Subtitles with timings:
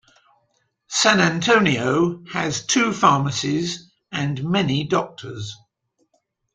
[0.87, 5.55] San Antonio has two pharmacies and many doctors.